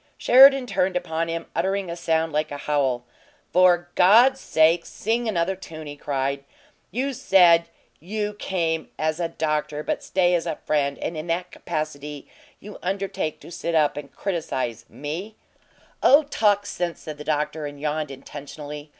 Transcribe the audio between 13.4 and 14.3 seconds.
to sit up and